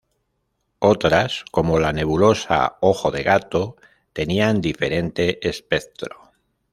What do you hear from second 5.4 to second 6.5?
espectro.